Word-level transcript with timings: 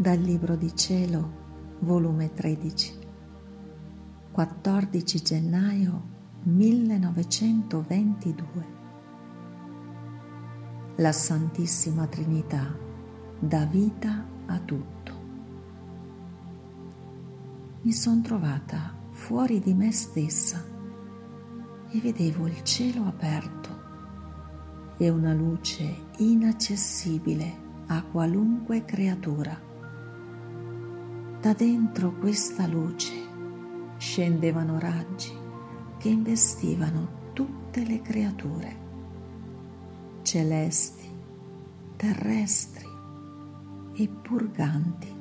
Dal 0.00 0.18
Libro 0.18 0.56
di 0.56 0.74
Cielo, 0.74 1.76
volume 1.80 2.32
13, 2.32 2.98
14 4.32 5.22
gennaio 5.22 6.02
1922. 6.44 8.66
La 10.96 11.12
Santissima 11.12 12.06
Trinità 12.06 12.74
dà 13.38 13.66
vita 13.66 14.24
a 14.46 14.58
tutto. 14.60 15.12
Mi 17.82 17.92
sono 17.92 18.22
trovata 18.22 18.94
fuori 19.10 19.60
di 19.60 19.74
me 19.74 19.92
stessa 19.92 20.64
e 21.90 22.00
vedevo 22.00 22.46
il 22.46 22.62
cielo 22.62 23.04
aperto 23.04 23.68
e 24.96 25.10
una 25.10 25.34
luce 25.34 25.94
inaccessibile 26.16 27.68
a 27.88 28.02
qualunque 28.02 28.86
creatura 28.86 29.68
da 31.40 31.54
dentro 31.54 32.12
questa 32.12 32.66
luce 32.66 33.14
scendevano 33.96 34.78
raggi 34.78 35.32
che 35.96 36.10
investivano 36.10 37.30
tutte 37.32 37.82
le 37.82 38.02
creature, 38.02 38.76
celesti, 40.20 41.08
terrestri 41.96 42.86
e 43.94 44.08
purganti. 44.08 45.18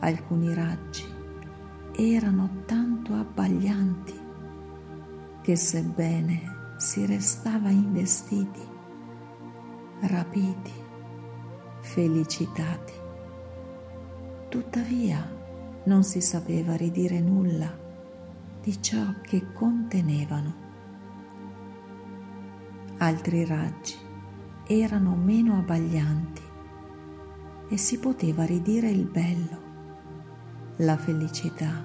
Alcuni 0.00 0.52
raggi 0.52 1.04
erano 1.94 2.62
tanto 2.66 3.14
abbaglianti 3.14 4.20
che 5.42 5.54
sebbene 5.54 6.74
si 6.76 7.06
restava 7.06 7.70
investiti, 7.70 8.66
rapiti, 10.00 10.72
felicitati, 11.80 13.01
Tuttavia 14.52 15.26
non 15.84 16.04
si 16.04 16.20
sapeva 16.20 16.76
ridire 16.76 17.20
nulla 17.20 17.74
di 18.60 18.82
ciò 18.82 19.14
che 19.22 19.50
contenevano. 19.54 20.54
Altri 22.98 23.46
raggi 23.46 23.96
erano 24.66 25.14
meno 25.14 25.56
abbaglianti 25.56 26.42
e 27.70 27.76
si 27.78 27.98
poteva 27.98 28.44
ridire 28.44 28.90
il 28.90 29.06
bello, 29.06 29.58
la 30.76 30.98
felicità, 30.98 31.82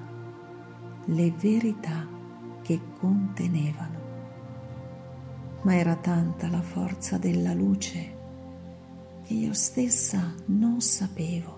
le 1.05 1.31
verità 1.31 2.05
che 2.63 2.81
contenevano. 2.99 3.99
Ma 5.61 5.73
era 5.73 5.95
tanta 5.95 6.49
la 6.49 6.61
forza 6.61 7.17
della 7.17 7.53
luce 7.53 8.15
che 9.23 9.33
io 9.35 9.53
stessa 9.53 10.33
non 10.47 10.81
sapevo 10.81 11.56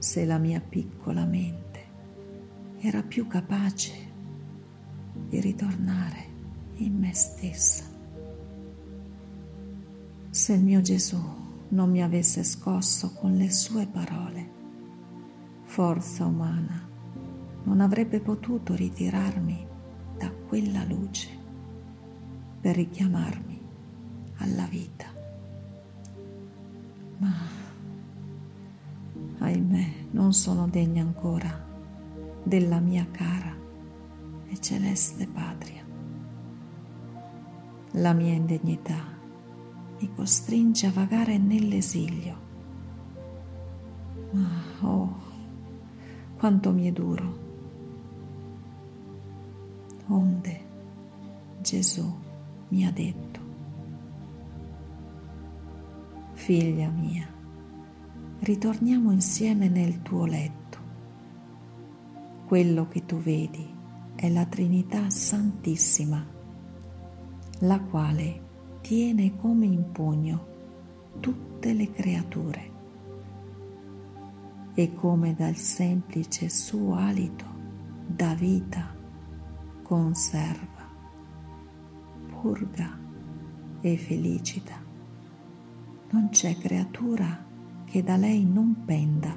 se 0.00 0.24
la 0.24 0.38
mia 0.38 0.60
piccola 0.60 1.26
mente 1.26 1.84
era 2.78 3.02
più 3.02 3.26
capace 3.26 3.92
di 5.28 5.38
ritornare 5.40 6.24
in 6.76 6.98
me 6.98 7.12
stessa. 7.12 7.84
Se 10.30 10.52
il 10.54 10.62
mio 10.62 10.80
Gesù 10.80 11.20
non 11.68 11.90
mi 11.90 12.02
avesse 12.02 12.42
scosso 12.44 13.12
con 13.12 13.34
le 13.34 13.50
sue 13.50 13.86
parole, 13.86 14.50
forza 15.64 16.24
umana 16.24 16.88
non 17.64 17.80
avrebbe 17.80 18.20
potuto 18.20 18.74
ritirarmi 18.74 19.66
da 20.16 20.30
quella 20.30 20.82
luce 20.84 21.28
per 22.58 22.74
richiamarmi 22.74 23.60
alla 24.36 24.64
vita. 24.64 25.06
Ma 27.18 27.49
non 30.20 30.34
sono 30.34 30.68
degna 30.68 31.00
ancora 31.00 31.50
della 32.42 32.78
mia 32.78 33.06
cara 33.10 33.56
e 34.48 34.60
celeste 34.60 35.26
patria. 35.26 35.82
La 37.92 38.12
mia 38.12 38.34
indegnità 38.34 39.02
mi 39.98 40.12
costringe 40.14 40.86
a 40.86 40.90
vagare 40.90 41.38
nell'esilio. 41.38 42.36
Ma 44.32 44.48
oh, 44.82 45.16
quanto 46.36 46.70
mi 46.70 46.86
è 46.86 46.92
duro. 46.92 47.38
Onde 50.08 50.60
Gesù 51.62 52.14
mi 52.68 52.84
ha 52.84 52.92
detto, 52.92 53.40
figlia 56.32 56.90
mia, 56.90 57.26
ritorniamo 58.40 59.12
insieme 59.12 59.68
nel 59.68 60.00
tuo 60.00 60.24
letto. 60.24 60.78
Quello 62.46 62.88
che 62.88 63.04
tu 63.04 63.18
vedi 63.18 63.68
è 64.14 64.30
la 64.30 64.46
Trinità 64.46 65.10
Santissima, 65.10 66.24
la 67.60 67.80
quale 67.80 68.48
tiene 68.80 69.36
come 69.36 69.66
in 69.66 69.92
pugno 69.92 70.46
tutte 71.20 71.74
le 71.74 71.90
creature 71.90 72.70
e 74.72 74.94
come 74.94 75.34
dal 75.34 75.56
semplice 75.56 76.48
suo 76.48 76.94
alito 76.94 77.44
dà 78.06 78.34
vita, 78.34 78.96
conserva, 79.82 80.88
purga 82.40 82.98
e 83.82 83.96
felicita. 83.98 84.82
Non 86.12 86.30
c'è 86.30 86.56
creatura 86.56 87.48
che 87.90 88.04
da 88.04 88.16
lei 88.16 88.44
non 88.44 88.84
penda. 88.84 89.36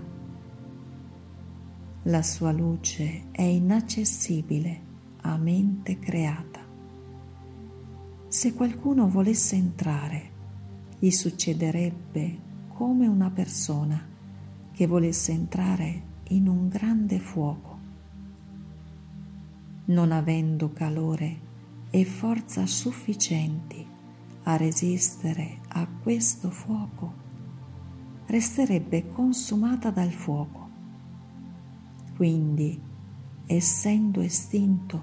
La 2.03 2.21
sua 2.21 2.51
luce 2.51 3.31
è 3.31 3.41
inaccessibile 3.41 4.81
a 5.21 5.37
mente 5.37 5.97
creata. 5.97 6.59
Se 8.27 8.53
qualcuno 8.53 9.09
volesse 9.09 9.55
entrare, 9.55 10.29
gli 10.99 11.09
succederebbe 11.09 12.37
come 12.67 13.07
una 13.07 13.31
persona 13.31 13.99
che 14.71 14.85
volesse 14.85 15.31
entrare 15.31 16.01
in 16.29 16.47
un 16.47 16.67
grande 16.67 17.17
fuoco. 17.17 17.79
Non 19.85 20.11
avendo 20.11 20.71
calore 20.71 21.39
e 21.89 22.05
forza 22.05 22.67
sufficienti 22.67 23.83
a 24.43 24.57
resistere 24.57 25.57
a 25.69 25.87
questo 25.87 26.51
fuoco, 26.51 27.22
resterebbe 28.33 29.11
consumata 29.11 29.91
dal 29.91 30.09
fuoco. 30.09 30.67
Quindi, 32.15 32.81
essendo 33.45 34.21
estinto, 34.21 35.01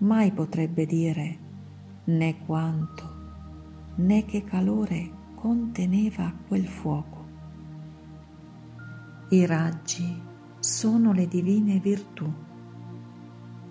mai 0.00 0.30
potrebbe 0.32 0.84
dire 0.84 1.38
né 2.04 2.44
quanto 2.44 3.14
né 3.94 4.26
che 4.26 4.44
calore 4.44 5.10
conteneva 5.34 6.30
quel 6.46 6.66
fuoco. 6.66 7.24
I 9.30 9.46
raggi 9.46 10.22
sono 10.58 11.12
le 11.12 11.26
divine 11.28 11.78
virtù. 11.78 12.30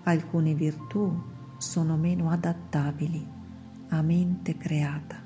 Alcune 0.02 0.54
virtù 0.54 1.16
sono 1.56 1.96
meno 1.96 2.30
adattabili 2.30 3.28
a 3.90 4.02
mente 4.02 4.56
creata. 4.56 5.22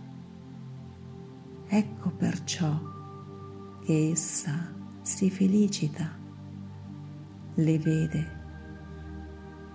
Ecco 1.67 2.11
perciò 2.11 2.99
che 3.91 4.11
essa 4.13 4.73
si 5.03 5.31
felicita, 5.31 6.17
le 7.55 7.79
vede, 7.81 8.39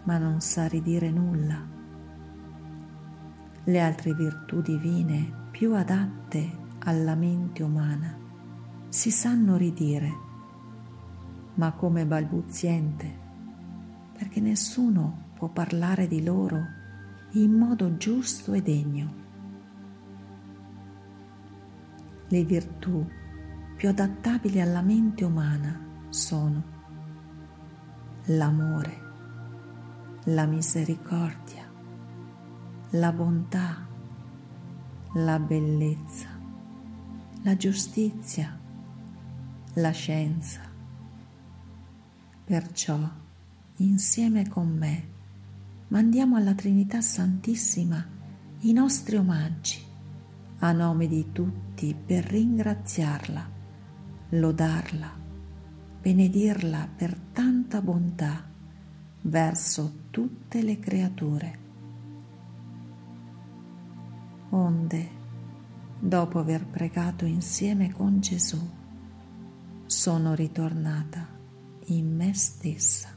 ma 0.04 0.18
non 0.18 0.40
sa 0.40 0.68
ridire 0.68 1.12
nulla. 1.12 1.62
Le 3.66 3.80
altre 3.82 4.14
virtù 4.14 4.62
divine 4.62 5.50
più 5.52 5.76
adatte 5.76 6.50
alla 6.86 7.16
mente 7.16 7.62
umana 7.62 8.18
si 8.88 9.12
sanno 9.12 9.58
ridire, 9.58 10.14
ma 11.56 11.74
come 11.74 12.06
balbuziente, 12.06 13.20
perché 14.18 14.40
nessuno 14.40 15.32
può 15.34 15.50
parlare 15.50 16.08
di 16.08 16.24
loro 16.24 16.64
in 17.32 17.52
modo 17.52 17.98
giusto 17.98 18.54
e 18.54 18.62
degno. 18.62 19.14
Le 22.30 22.44
virtù 22.46 23.06
più 23.76 23.90
adattabili 23.90 24.62
alla 24.62 24.82
mente 24.82 25.26
umana 25.26 25.80
sono 26.10 26.64
l'amore, 28.26 29.02
la 30.26 30.46
misericordia, 30.46 31.70
la 32.92 33.12
bontà, 33.12 33.86
la 35.16 35.40
bellezza, 35.40 36.30
la 37.44 37.58
giustizia, 37.58 38.58
la 39.74 39.92
scienza. 39.92 40.62
Perciò, 42.46 42.98
insieme 43.78 44.48
con 44.48 44.70
me, 44.70 45.08
mandiamo 45.90 46.38
alla 46.38 46.54
Trinità 46.54 47.02
Santissima 47.02 48.04
i 48.62 48.72
nostri 48.72 49.18
omaggi 49.18 49.84
a 50.60 50.72
nome 50.72 51.08
di 51.08 51.32
tutti 51.34 51.94
per 51.94 52.24
ringraziarla 52.24 53.55
lodarla, 54.30 55.12
benedirla 56.02 56.90
per 56.96 57.18
tanta 57.32 57.82
bontà 57.82 58.44
verso 59.22 60.08
tutte 60.12 60.62
le 60.62 60.80
creature. 60.80 61.60
Onde, 64.50 65.10
dopo 66.00 66.40
aver 66.40 66.66
pregato 66.66 67.26
insieme 67.26 67.92
con 67.92 68.20
Gesù, 68.20 68.60
sono 69.86 70.34
ritornata 70.34 71.28
in 71.86 72.16
me 72.16 72.34
stessa. 72.34 73.15